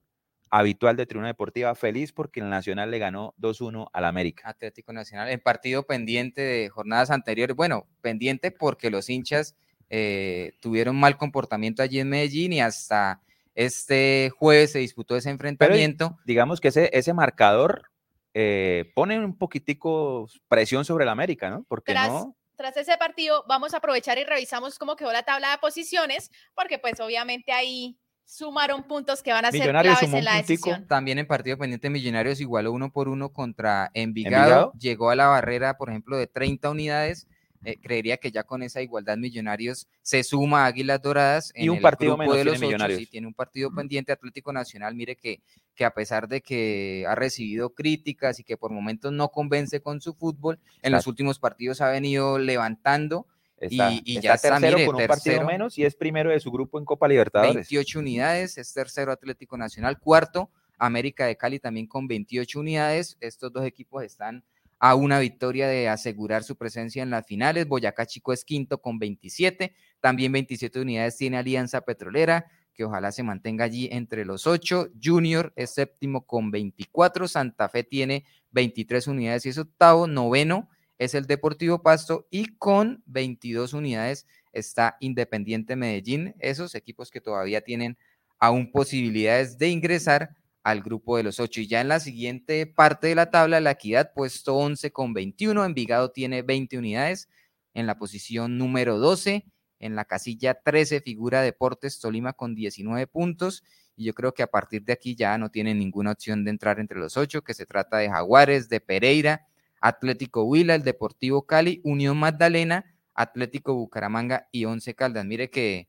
[0.52, 4.50] habitual de Tribuna Deportiva, feliz porque el Nacional le ganó 2-1 al América.
[4.50, 9.56] Atlético Nacional, en partido pendiente de jornadas anteriores, bueno, pendiente porque los hinchas
[9.90, 13.22] eh, tuvieron mal comportamiento allí en Medellín y hasta
[13.56, 16.18] este jueves se disputó ese enfrentamiento.
[16.26, 17.90] Digamos que ese, ese marcador
[18.34, 21.66] eh, pone un poquitico presión sobre el América, ¿no?
[21.68, 25.52] Porque Tras- no, Tras ese partido, vamos a aprovechar y revisamos cómo quedó la tabla
[25.52, 27.98] de posiciones, porque pues obviamente ahí
[28.30, 30.70] sumaron puntos que van a ser claves en la un puntico.
[30.70, 30.88] decisión.
[30.88, 34.74] También en partido pendiente Millonarios igualó uno por uno contra Envigado, Envigado.
[34.80, 37.28] llegó a la barrera, por ejemplo, de 30 unidades.
[37.66, 41.72] Eh, creería que ya con esa igualdad Millonarios se suma a Águilas Doradas Y en
[41.72, 44.54] un el partido grupo menos de tiene los ocho, sí, tiene un partido pendiente Atlético
[44.54, 45.42] Nacional, mire que,
[45.76, 50.00] que a pesar de que ha recibido críticas y que por momentos no convence con
[50.00, 53.28] su fútbol, en los últimos partidos ha venido levantando
[53.60, 55.48] está, y- y está ya está, tercero mire, con un partido tercero.
[55.48, 57.56] menos y es primero de su grupo en Copa Libertadores.
[57.56, 63.18] 28 unidades, es tercero Atlético Nacional, cuarto América de Cali también con 28 unidades.
[63.20, 64.44] Estos dos equipos están
[64.80, 67.68] a una victoria de asegurar su presencia en las finales.
[67.68, 73.24] Boyacá Chico es quinto con 27, también 27 unidades tiene Alianza Petrolera, que ojalá se
[73.24, 74.88] mantenga allí entre los ocho.
[75.04, 80.70] Junior es séptimo con 24, Santa Fe tiene 23 unidades y es octavo, noveno
[81.00, 87.62] es el Deportivo Pasto y con 22 unidades está Independiente Medellín, esos equipos que todavía
[87.62, 87.98] tienen
[88.38, 91.62] aún posibilidades de ingresar al grupo de los ocho.
[91.62, 95.64] Y ya en la siguiente parte de la tabla, la Equidad puesto 11 con 21,
[95.66, 97.30] Envigado tiene 20 unidades
[97.74, 99.46] en la posición número 12,
[99.80, 103.64] en la casilla 13 figura Deportes Tolima con 19 puntos.
[103.96, 106.80] Y yo creo que a partir de aquí ya no tienen ninguna opción de entrar
[106.80, 109.49] entre los ocho, que se trata de Jaguares, de Pereira,
[109.82, 115.26] Atlético Huila, el Deportivo Cali, Unión Magdalena, Atlético Bucaramanga y Once Caldas.
[115.26, 115.88] Mire que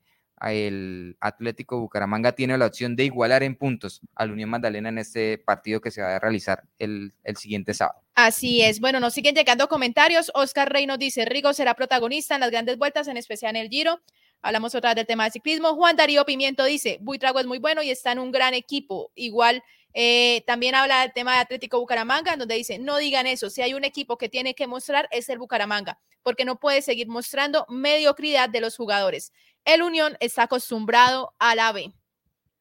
[0.49, 5.39] el Atlético Bucaramanga tiene la opción de igualar en puntos al Unión Magdalena en este
[5.39, 8.01] partido que se va a realizar el, el siguiente sábado.
[8.15, 8.81] Así es.
[8.81, 10.31] Bueno, nos siguen llegando comentarios.
[10.35, 13.69] Oscar Rey nos dice, Rigo será protagonista en las grandes vueltas, en especial en el
[13.69, 14.01] Giro.
[14.43, 15.75] Hablamos otra vez del tema de ciclismo.
[15.75, 19.13] Juan Darío Pimiento dice, Buitrago es muy bueno y está en un gran equipo.
[19.15, 23.63] Igual eh, también habla del tema de Atlético Bucaramanga, donde dice, no digan eso, si
[23.63, 27.67] hay un equipo que tiene que mostrar es el Bucaramanga, porque no puede seguir mostrando
[27.69, 29.33] mediocridad de los jugadores.
[29.65, 31.93] El Unión está acostumbrado a la B.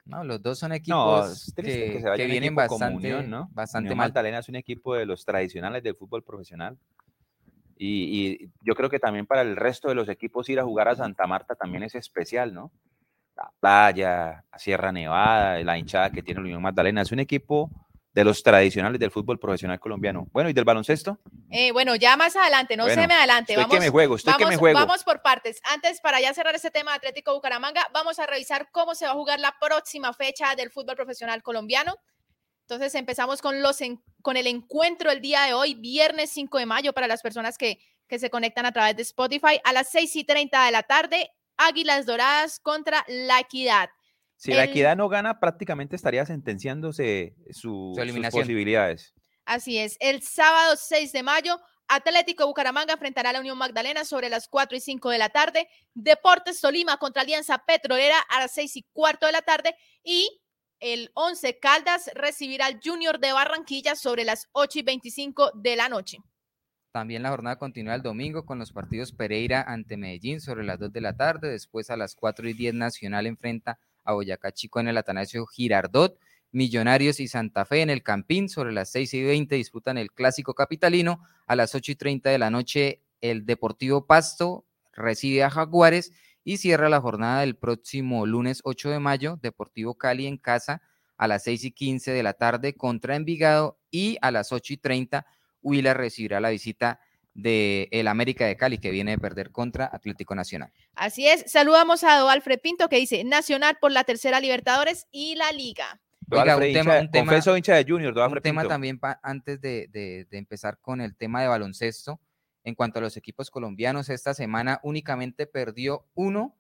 [0.06, 2.62] No, los dos son No, equipos triste que, que se vaya que un vienen equipo
[2.62, 3.50] bastante, Unión, ¿no?
[3.52, 4.08] bastante Unión mal.
[4.10, 6.78] Magdalena es un equipo de los tradicionales del fútbol profesional.
[7.78, 10.88] Y, y yo creo que también para el resto de los equipos ir a jugar
[10.90, 12.72] a Santa Marta también es especial, ¿no?
[13.42, 17.02] La playa, la Sierra Nevada, la hinchada que tiene la Unión Magdalena.
[17.02, 17.70] Es un equipo
[18.12, 20.28] de los tradicionales del fútbol profesional colombiano.
[20.32, 21.20] Bueno, ¿y del baloncesto?
[21.52, 23.54] Eh, bueno, ya más adelante, no Bueno, se me adelante.
[23.54, 24.80] Estoy Vamos, que me juego, estoy vamos, que me juego.
[24.80, 25.62] vamos por partes.
[25.72, 29.12] Antes, para ya cerrar este tema de Atlético Bucaramanga, vamos a revisar cómo se va
[29.12, 31.96] a jugar la próxima fecha del fútbol profesional colombiano.
[32.62, 36.66] Entonces empezamos con, los en- con el encuentro el día de hoy, viernes 5 de
[36.66, 40.16] mayo, para las personas que, que se conectan a través de Spotify, a las 6
[40.18, 43.90] y 30 de la tarde, Águilas Doradas contra La Equidad.
[44.38, 48.44] Si la equidad no gana, prácticamente estaría sentenciándose su, sus eliminación.
[48.44, 49.14] posibilidades.
[49.44, 54.30] Así es, el sábado 6 de mayo, Atlético Bucaramanga enfrentará a la Unión Magdalena sobre
[54.30, 58.78] las 4 y 5 de la tarde, Deportes Tolima contra Alianza Petrolera a las 6
[58.78, 60.42] y cuarto de la tarde y
[60.80, 65.90] el 11 Caldas recibirá al Junior de Barranquilla sobre las 8 y 25 de la
[65.90, 66.20] noche.
[66.92, 70.92] También la jornada continúa el domingo con los partidos Pereira ante Medellín sobre las 2
[70.92, 71.50] de la tarde.
[71.50, 76.20] Después a las 4 y 10 Nacional enfrenta a Boyacá Chico en el Atanasio Girardot.
[76.52, 80.56] Millonarios y Santa Fe en el Campín sobre las 6 y 20 disputan el Clásico
[80.56, 81.24] Capitalino.
[81.46, 86.12] A las 8 y 30 de la noche el Deportivo Pasto recibe a Jaguares
[86.44, 90.82] y cierra la jornada del próximo lunes 8 de mayo Deportivo Cali en casa
[91.18, 94.78] a las 6 y 15 de la tarde contra Envigado y a las 8 y
[94.78, 95.28] 30
[95.62, 97.00] Huila recibirá la visita
[97.34, 100.74] de el América de Cali que viene de perder contra Atlético Nacional.
[100.96, 105.52] Así es, saludamos a Alfred Pinto que dice Nacional por la tercera Libertadores y la
[105.52, 106.02] Liga.
[106.22, 108.42] Don Oiga, Alfred, un tema- hincha- un tema- confeso hincha de Junior, don Un Alfred
[108.44, 108.74] tema Pinto.
[108.74, 112.20] también pa- antes de, de- de empezar con el tema de baloncesto,
[112.64, 116.56] en cuanto a los equipos colombianos, esta semana únicamente perdió uno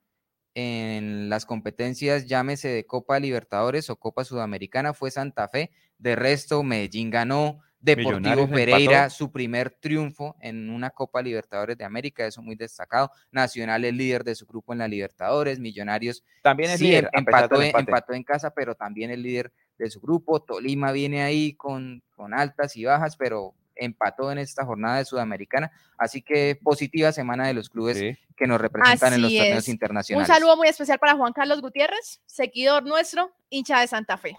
[0.55, 5.71] en las competencias, llámese de Copa Libertadores o Copa Sudamericana, fue Santa Fe.
[5.97, 9.10] De resto, Medellín ganó, Deportivo Pereira, empató.
[9.15, 13.12] su primer triunfo en una Copa Libertadores de América, eso muy destacado.
[13.32, 17.20] Nacional es líder de su grupo en la Libertadores, Millonarios También es Sí, líder, em-
[17.20, 17.80] empató, empate.
[17.92, 20.42] empató en casa, pero también el líder de su grupo.
[20.42, 25.72] Tolima viene ahí con, con altas y bajas, pero empató en esta jornada de Sudamericana.
[25.98, 28.18] Así que positiva semana de los clubes Sí.
[28.36, 29.68] que nos representan en los torneos es.
[29.70, 30.28] Un internacionales.
[30.28, 34.36] saludo muy especial para Juan Carlos Gutiérrez, seguidor nuestro, hincha de Santa Fe.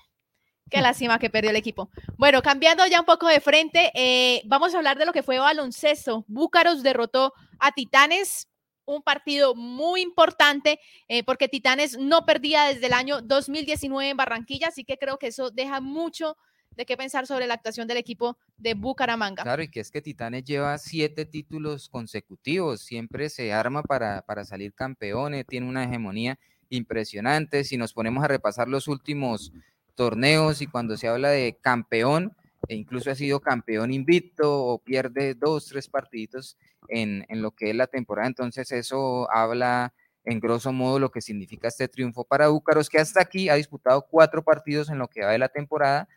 [0.70, 1.90] Qué lástima que perdió el equipo.
[2.16, 5.38] Bueno, cambiando ya un poco de frente, eh, vamos a hablar de lo que fue
[5.38, 6.24] baloncesto.
[6.28, 8.48] Búcaros derrotó a Titanes,
[8.84, 10.78] un partido muy importante
[11.08, 15.28] eh, porque Titanes no perdía desde el año 2019 en Barranquilla, así que creo que
[15.28, 16.36] eso deja mucho
[16.76, 19.42] de qué pensar sobre la actuación del equipo de Bucaramanga.
[19.42, 24.44] Claro, y que es que Titanes lleva siete títulos consecutivos, siempre se arma para, para
[24.44, 27.64] salir campeones, tiene una hegemonía impresionante.
[27.64, 29.52] Si nos ponemos a repasar los últimos
[29.94, 32.36] torneos y cuando se habla de campeón,
[32.68, 36.56] e incluso ha sido campeón invicto o pierde dos, tres partiditos
[36.88, 39.92] en, en lo que es la temporada, entonces eso habla
[40.24, 44.06] en grosso modo lo que significa este triunfo para Búcaros, que hasta aquí ha disputado
[44.08, 46.08] cuatro partidos en lo que va de la temporada.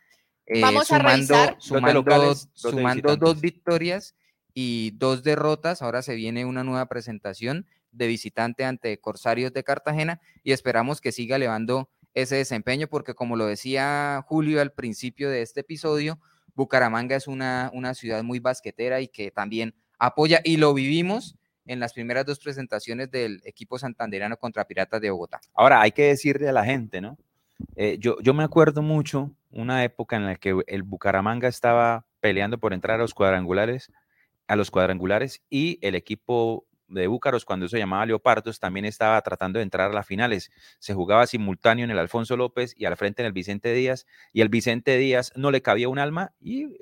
[0.45, 1.55] eh, Vamos a revisar.
[1.55, 4.15] Dos de sumando, locales, dos sumando dos victorias
[4.53, 5.81] y dos derrotas.
[5.81, 11.11] Ahora se viene una nueva presentación de visitante ante Corsarios de Cartagena y esperamos que
[11.11, 16.19] siga elevando ese desempeño porque como lo decía Julio al principio de este episodio,
[16.55, 21.79] Bucaramanga es una, una ciudad muy basquetera y que también apoya y lo vivimos en
[21.79, 25.39] las primeras dos presentaciones del equipo santanderano contra Piratas de Bogotá.
[25.53, 27.17] Ahora, hay que decirle a la gente, ¿no?
[27.75, 32.57] Eh, yo, yo me acuerdo mucho una época en la que el Bucaramanga estaba peleando
[32.57, 33.91] por entrar a los cuadrangulares,
[34.47, 39.59] a los cuadrangulares y el equipo de Búcaros, cuando se llamaba Leopardos, también estaba tratando
[39.59, 40.51] de entrar a las finales.
[40.79, 44.41] Se jugaba simultáneo en el Alfonso López y al frente en el Vicente Díaz, y
[44.41, 46.77] el Vicente Díaz no le cabía un alma, y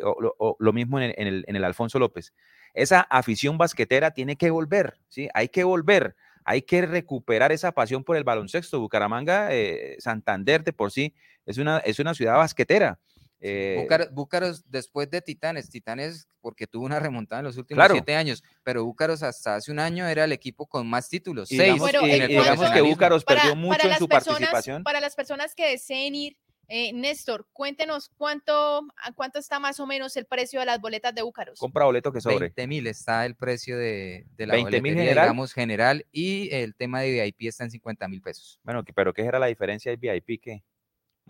[0.59, 2.33] lo mismo en el, en el- en el Alfonso López.
[2.73, 5.27] Esa afición basquetera tiene que volver, ¿sí?
[5.33, 8.79] Hay que volver, hay que recuperar esa pasión por el baloncesto.
[8.79, 11.13] Bucaramanga, eh, Santander de por sí,
[11.45, 12.99] es una, es una ciudad basquetera.
[13.41, 17.95] Eh, Búcaros, Búcaros después de Titanes, Titanes porque tuvo una remontada en los últimos Claro.
[17.95, 21.57] siete años, pero Búcaros hasta hace un año era el equipo con más títulos, y
[21.57, 22.81] seis digamos, y- en y digamos que.
[22.81, 24.83] Búcaros para, perdió mucho para en las su personas, participación.
[24.83, 29.87] Para las personas que deseen ir, eh, Néstor, cuéntenos cuánto, a cuánto está más o
[29.87, 31.59] menos el precio de las boletas de Búcaros.
[31.59, 32.37] Compra boleto que sobre.
[32.39, 35.23] 20 mil está el precio de, de la 20.000 boletería, general.
[35.25, 38.59] digamos, general, y el tema de VIP está en 50 mil pesos.
[38.63, 40.39] Bueno, que- pero ¿qué era la diferencia del VIP?
[40.39, 40.63] que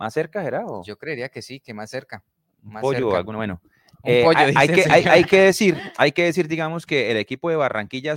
[0.02, 0.66] ¿Más cerca era?
[0.66, 2.24] O Yo creería que sí, que más cerca.
[2.60, 3.18] Más pollo cerca.
[3.18, 3.38] alguno?
[3.38, 3.60] Bueno,
[4.02, 5.14] eh, pollo, hay, que, el hay, señor.
[5.14, 8.16] hay que decir, hay que decir, digamos, que el equipo de Barranquilla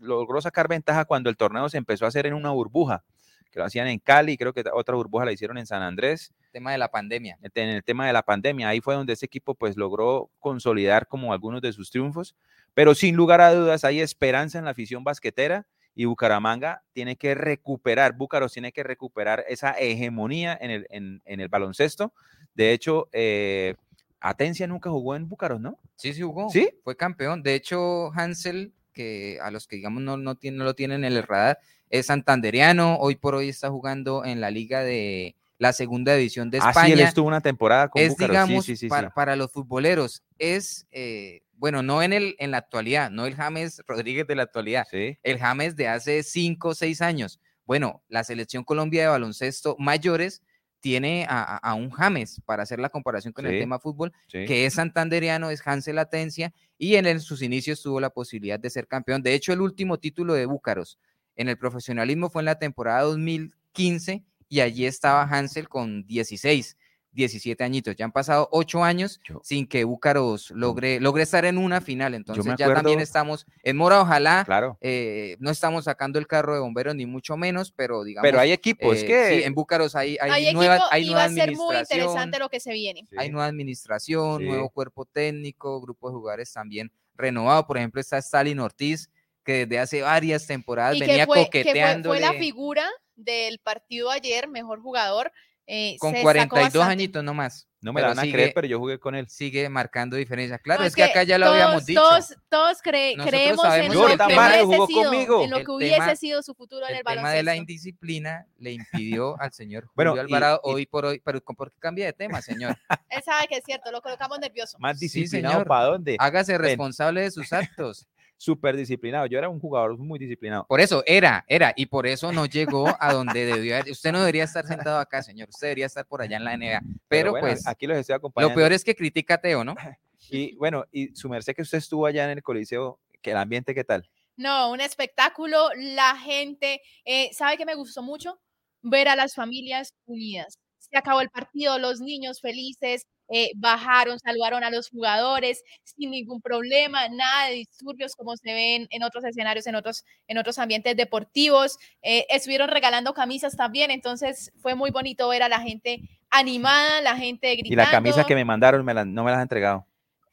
[0.00, 3.04] logró sacar ventaja cuando el torneo se empezó a hacer en una burbuja,
[3.52, 6.34] que lo hacían en Cali, creo que otra burbuja la hicieron en San Andrés.
[6.50, 7.38] Tema de la pandemia.
[7.40, 11.32] En el tema de la pandemia, ahí fue donde ese equipo pues logró consolidar como
[11.32, 12.34] algunos de sus triunfos,
[12.74, 17.34] pero sin lugar a dudas hay esperanza en la afición basquetera y Bucaramanga tiene que
[17.34, 22.12] recuperar, Búcaros tiene que recuperar esa hegemonía en el, en, el baloncesto.
[22.54, 23.74] De hecho, eh,
[24.20, 25.78] Atencia nunca jugó en Búcaros, ¿no?
[25.96, 26.48] Sí, sí jugó.
[26.50, 26.70] Sí.
[26.84, 27.42] Fue campeón.
[27.42, 31.12] De hecho, Hansel, que a los que digamos no, no, tiene, no lo tienen en
[31.12, 32.96] el radar, es santanderiano.
[32.96, 36.74] Hoy por hoy está jugando en la liga de la segunda división de España.
[36.76, 41.42] Ah, sí, él estuvo una temporada con es, digamos, para, para, los futboleros, es eh,
[41.60, 45.38] bueno, no en, el, en la actualidad, no el James Rodríguez de la actualidad, el
[45.38, 47.38] James de hace cinco o seis años.
[47.66, 50.42] Bueno, la selección Colombia de baloncesto mayores
[50.80, 55.50] tiene a, un James, para hacer la comparación con el tema fútbol, que es santanderiano,
[55.50, 59.22] es Hansel Atencia, y en, sus inicios tuvo la posibilidad de ser campeón.
[59.22, 60.98] De hecho, el último título de Búcaros
[61.36, 66.78] en el profesionalismo fue en la temporada 2015, y allí estaba Hansel con 16.
[67.12, 67.96] 17 añitos.
[67.96, 72.14] Ya han pasado 8 años sin que Búcaros logre, logre estar en una final.
[72.14, 74.44] Entonces ya también estamos en Mora, ojalá.
[74.44, 74.78] Claro.
[74.80, 78.26] Eh, no estamos sacando el carro de bomberos ni mucho menos, pero digamos.
[78.26, 79.30] Pero hay equipos eh, que.
[79.30, 81.74] Sí, en Búcaros hay, hay, nueva, hay nueva administración.
[81.74, 83.06] a ser muy interesante lo que se viene.
[83.16, 87.66] Hay nueva administración, nuevo cuerpo técnico, grupo de jugadores también renovado.
[87.66, 89.10] Por ejemplo, está Stalin Ortiz,
[89.44, 92.10] que desde hace varias temporadas venía coqueteando.
[92.10, 95.32] fue la figura del partido ayer, mejor jugador
[95.72, 97.68] eh, con 42 añitos nomás.
[97.80, 99.28] No me la van a creer, pero yo jugué con él.
[99.28, 100.58] Sigue marcando diferencia.
[100.58, 102.00] Claro, es, que, acá ya lo habíamos dicho.
[102.00, 106.88] Todos, todos creemos en lo, que hubiese sido, en lo que hubiese sido su futuro
[106.88, 107.10] en el, baloncesto.
[107.12, 111.40] El tema de la indisciplina le impidió al señor Julio Alvarado hoy por hoy, pero
[111.40, 112.76] ¿por qué cambia de tema, señor?
[113.08, 114.76] Él sabe que es cierto, lo colocamos nervioso.
[114.80, 116.16] Más disciplinado, ¿para dónde?
[116.18, 118.08] Hágase responsable de sus actos
[118.40, 119.26] súper disciplinado.
[119.26, 120.64] Yo era un jugador muy disciplinado.
[120.66, 123.92] Por eso, era, era, y por eso no llegó a donde debió haber.
[123.92, 125.50] Usted no debería estar sentado acá, señor.
[125.50, 126.80] Usted debería estar por allá en la NBA.
[127.06, 128.54] Pero, pues, aquí los estoy acompañando.
[128.54, 129.74] Lo peor es que critica a Teo, ¿no?
[130.32, 133.74] Y bueno, y su merced que usted estuvo allá en el Coliseo, que el ambiente,
[133.74, 134.08] ¿qué tal?
[134.36, 135.70] No, un espectáculo.
[135.76, 138.38] La gente, eh, ¿sabe que me gustó mucho?
[138.82, 140.58] Ver a las familias unidas.
[140.78, 146.40] Se acabó el partido, los niños felices, eh, bajaron, saludaron a los jugadores sin ningún
[146.42, 150.96] problema, nada de disturbios como se ven en otros escenarios, en otros, en otros ambientes
[150.96, 151.78] deportivos.
[152.02, 157.16] Eh, estuvieron regalando camisas también, entonces fue muy bonito ver a la gente animada, la
[157.16, 157.72] gente gritando.
[157.72, 159.86] Y la camisa que me mandaron no me las han entregado.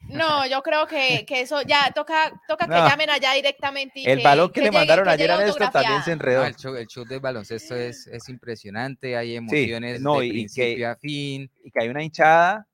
[0.09, 4.01] No, yo creo que, eso ya toca, toca que llamen allá directamente.
[4.05, 6.45] el balón que, le mandaron ayer a esto también se enredó.
[6.45, 11.51] el, show, del baloncesto es, impresionante, hay emociones de principio a fin.
[11.63, 12.67] Y que hay una hinchada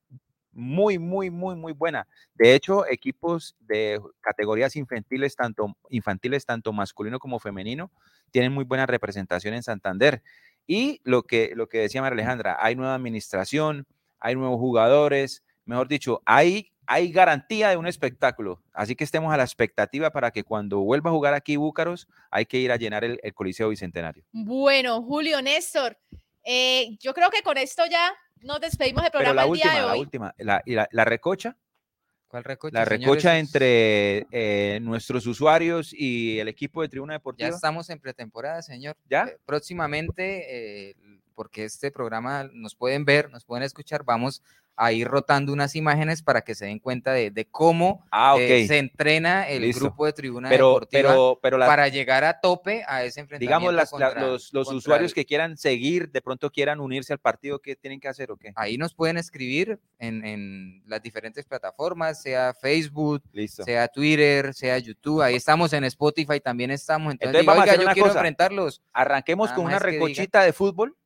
[0.54, 2.06] muy, muy, muy, muy buena.
[2.34, 7.90] De hecho, equipos de categorías infantiles, tanto infantiles, tanto masculino como femenino,
[8.30, 10.22] tienen muy buena representación en Santander.
[10.66, 13.86] Y lo que, lo que decía María Alejandra, hay nueva administración,
[14.18, 18.62] hay nuevos jugadores, mejor dicho, hay, hay garantía de un espectáculo.
[18.72, 22.46] Así que estemos a la expectativa para que cuando vuelva a jugar aquí Búcaros, hay
[22.46, 24.24] que ir a llenar el, Coliseo Bicentenario.
[24.32, 25.98] Bueno, Julio Néstor,
[26.44, 29.86] eh, yo creo que con esto ya nos despedimos del programa la última, día de
[29.86, 29.92] hoy.
[29.92, 31.56] La última, la, la, la recocha.
[32.28, 32.74] ¿Cuál recocha?
[32.76, 37.48] La recocha entre eh, nuestros usuarios y el equipo de Tribuna Deportiva.
[37.48, 38.96] Ya estamos en pretemporada, señor.
[39.08, 39.26] ¿Ya?
[39.26, 40.96] Eh, próximamente, eh,
[41.36, 44.42] porque este programa nos pueden ver, nos pueden escuchar, vamos
[44.76, 48.78] a ir rotando unas imágenes para que se den cuenta de, cómo ah, eh, se
[48.78, 53.70] entrena el grupo de tribuna pero, deportiva pero, para llegar a tope a ese enfrentamiento.
[53.70, 58.08] Digamos, los, usuarios que quieran seguir, de pronto quieran unirse al partido, ¿qué tienen que
[58.08, 58.52] hacer o qué?
[58.56, 65.22] Ahí nos pueden escribir en, las diferentes plataformas, sea Facebook, sea Twitter, sea YouTube.
[65.22, 67.12] Ahí estamos en Spotify, también estamos.
[67.12, 68.82] Entonces, vamos a yo quiero enfrentarlos.
[68.92, 70.96] Arranquemos con una recochita de fútbol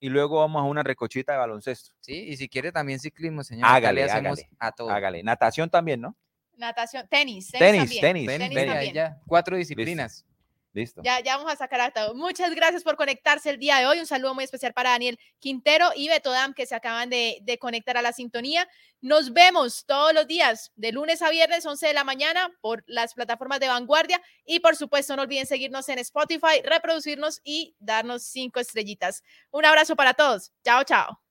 [0.00, 1.92] y luego vamos a una recochita de baloncesto.
[2.00, 3.68] Sí, y si quiere también ciclismo, señor.
[3.68, 4.90] Hágale, hágale, a todo.
[4.90, 5.22] Hágale.
[5.22, 6.16] Natación también, ¿no?
[6.56, 7.50] Natación, tenis.
[7.52, 8.26] Tenis, tenis.
[8.26, 9.18] Tenis, tenis, ya.
[9.26, 10.26] Cuatro disciplinas.
[10.72, 11.02] Listo.
[11.02, 12.14] Ya, ya vamos a sacar a todo.
[12.14, 13.98] Muchas gracias por conectarse el día de hoy.
[13.98, 17.58] Un saludo muy especial para Daniel Quintero y Beto Dam que se acaban de, de,
[17.58, 18.68] conectar a la sintonía.
[19.00, 23.14] Nos vemos todos los días, de lunes a viernes, 11 de la mañana, por las
[23.14, 24.20] plataformas de vanguardia.
[24.44, 29.22] Y por supuesto, no olviden seguirnos en Spotify, reproducirnos y darnos cinco estrellitas.
[29.50, 30.52] Un abrazo para todos.
[30.62, 31.27] Chao, chao.